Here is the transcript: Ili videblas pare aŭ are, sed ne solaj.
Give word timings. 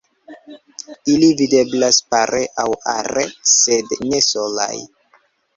Ili 1.15 1.27
videblas 1.41 1.99
pare 2.15 2.41
aŭ 2.63 2.67
are, 2.97 3.27
sed 3.53 3.97
ne 4.11 4.23
solaj. 4.31 4.73